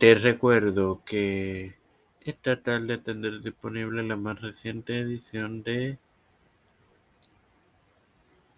[0.00, 1.74] Te recuerdo que
[2.22, 5.98] esta tarde tendrás disponible la más reciente edición de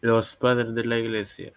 [0.01, 1.53] Los Padres de la Iglesia.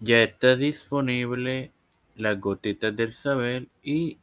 [0.00, 1.70] Ya está disponible
[2.16, 4.16] Las Gotitas del Saber y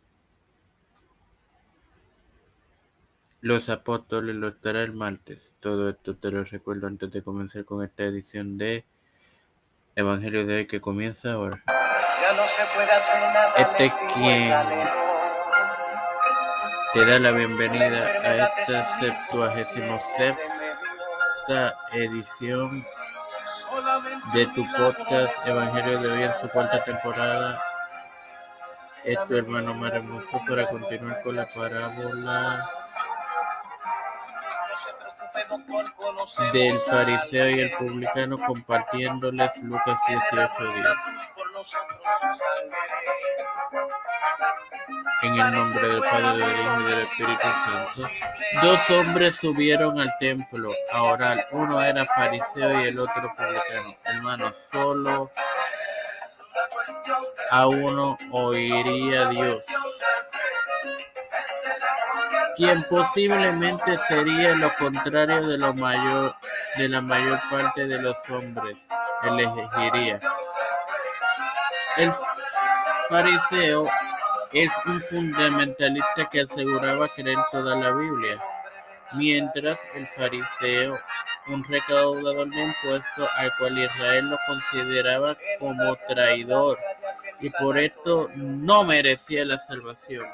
[3.39, 5.57] Los Apóstoles lo estará el martes.
[5.59, 8.83] Todo esto te lo recuerdo antes de comenzar con esta edición de
[9.95, 11.63] Evangelio de hoy que comienza ahora.
[13.57, 14.53] Este es quien
[16.91, 22.85] te da la bienvenida a esta septuagésimo sexta edición
[24.33, 27.63] de tu podcast Evangelio de hoy en su cuarta temporada.
[29.05, 32.69] Es tu hermano Maremoso para continuar con la parábola
[36.51, 41.35] del fariseo y el publicano compartiéndoles Lucas 18 días.
[45.21, 48.09] En el nombre del Padre, del Hijo y del Espíritu Santo.
[48.61, 51.47] Dos hombres subieron al templo a orar.
[51.51, 53.95] Uno era fariseo y el otro publicano.
[54.03, 55.31] Hermano, solo
[57.51, 59.61] a uno oiría Dios
[62.55, 66.35] quien posiblemente sería lo contrario de, lo mayor,
[66.77, 68.77] de la mayor parte de los hombres
[69.23, 70.19] elegiría.
[71.97, 72.11] El
[73.09, 73.87] fariseo
[74.51, 78.37] es un fundamentalista que aseguraba creer toda la Biblia,
[79.13, 80.97] mientras el fariseo,
[81.47, 86.79] un recaudador de impuestos al cual Israel lo consideraba como traidor
[87.39, 90.25] y por esto no merecía la salvación.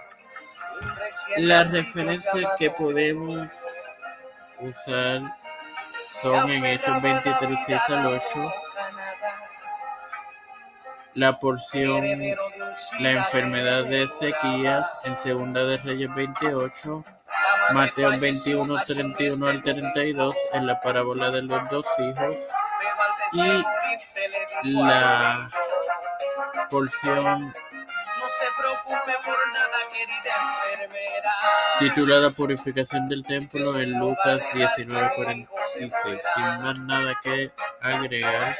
[1.38, 3.48] Las referencias que podemos
[4.59, 5.22] usar
[6.09, 8.54] son en Hechos 23, 6 al 8,
[11.14, 12.04] la porción,
[13.00, 17.04] la enfermedad de Ezequías en Segunda de Reyes 28,
[17.73, 22.36] Mateo 21, 31 al 32 en la parábola de los dos hijos
[24.64, 25.49] y la
[26.70, 27.54] porción
[31.80, 36.23] titulada Purificación del Templo en Lucas 19:46.
[36.36, 37.52] Sin más nada que
[37.82, 38.55] agregar,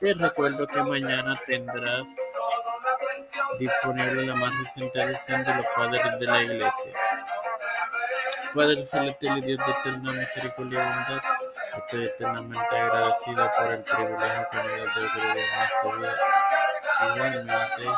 [0.00, 2.08] te recuerdo que mañana tendrás
[3.58, 6.92] disponible la más reciente edición de los Padres de la Iglesia.
[8.54, 11.22] Padre celestial y Dios de eterna misericordia y bondad,
[11.76, 16.16] estoy eternamente agradecido por el privilegio que me das de vivir en vida.
[17.02, 17.88] Igualmente,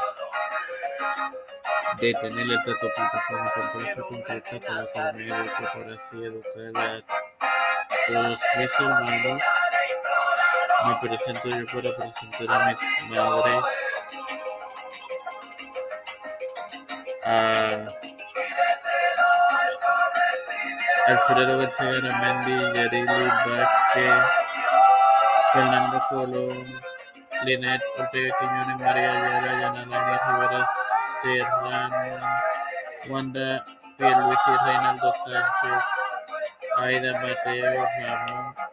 [1.99, 7.03] de tener esta plataforma temprana completa con la comunidad educa para así educar a
[8.09, 9.62] todos mis hermanos.
[10.85, 12.75] Me presento yo para presentar a mi
[13.15, 13.53] madre,
[17.25, 17.87] a
[21.07, 24.25] Alfredo García Aramendi, Yarili Vázquez,
[25.53, 26.67] Fernando Colón,
[27.45, 30.71] Linet Ortega Quiñones, María Ayala, Yanalani Rivera
[31.23, 31.97] Serrano,
[33.09, 33.65] Wanda
[33.99, 35.85] Pierluisi, Reinaldo Sánchez,
[36.79, 38.72] Aida Mateo, Ramón,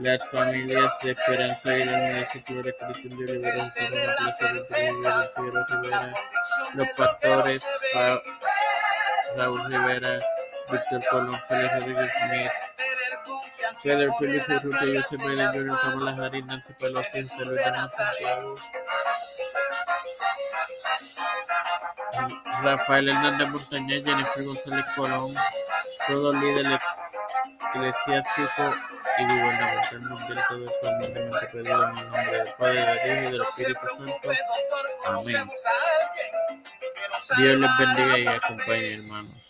[0.00, 6.12] las familias de Esperanza y la Flores, Cristian de Olivera, Serrano, Plaza del Figueroa Rivera,
[6.74, 7.62] los pastores,
[9.36, 10.18] Raúl Rivera,
[10.72, 12.50] Víctor Colón, Félix Rodríguez Smith,
[13.74, 18.54] Cedar Pérez, Ruta Josep Biden Jr., Kamala Harris, Nancy Pelosi, Luis de Santiago,
[22.62, 25.34] Rafael Hernández Montañez, Jennifer González Colón,
[26.06, 26.80] todo líder
[27.74, 28.74] eclesiástico
[29.20, 33.32] y gubernamental mundial, todo esto humildemente pedido en el nombre del Padre, del Hijo y
[33.32, 34.30] del Espíritu Santo.
[35.04, 35.50] Amén.
[37.36, 39.40] Dios les bendiga y acompañe, hermanos.